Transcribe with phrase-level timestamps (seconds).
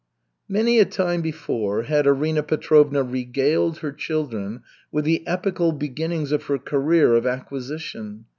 [0.49, 6.45] Many a time before had Arina Petrovna regaled her children with the epical beginnings of
[6.45, 8.25] her career of acquisition.